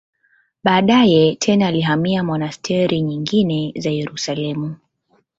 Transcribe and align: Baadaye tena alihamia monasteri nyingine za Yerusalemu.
Baadaye 0.63 1.35
tena 1.35 1.67
alihamia 1.67 2.23
monasteri 2.23 3.01
nyingine 3.01 3.73
za 3.79 3.89
Yerusalemu. 3.89 4.75